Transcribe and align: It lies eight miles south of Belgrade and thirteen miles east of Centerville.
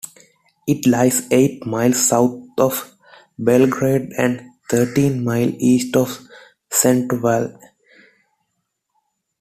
It 0.65 0.87
lies 0.87 1.27
eight 1.29 1.63
miles 1.63 2.07
south 2.07 2.43
of 2.57 2.95
Belgrade 3.37 4.09
and 4.17 4.41
thirteen 4.67 5.23
miles 5.23 5.53
east 5.59 5.95
of 5.95 6.27
Centerville. 6.71 7.55